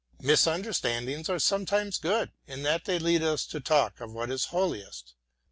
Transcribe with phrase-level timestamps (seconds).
[0.23, 5.13] Misunderstandings are sometimes good, in that they lead us to talk of what is holiest.